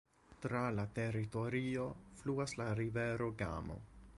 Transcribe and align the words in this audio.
Tra 0.45 0.61
la 0.77 0.85
teritorio 0.95 1.85
fluas 2.21 2.57
la 2.63 2.71
rivero 2.81 3.29
Gamo. 3.43 3.79